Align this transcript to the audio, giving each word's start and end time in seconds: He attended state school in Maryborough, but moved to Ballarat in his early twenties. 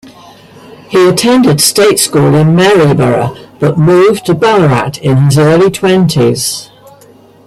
He 0.89 1.07
attended 1.07 1.61
state 1.61 1.99
school 1.99 2.33
in 2.33 2.55
Maryborough, 2.55 3.37
but 3.59 3.77
moved 3.77 4.25
to 4.25 4.33
Ballarat 4.33 4.93
in 4.99 5.25
his 5.25 5.37
early 5.37 5.69
twenties. 5.69 6.71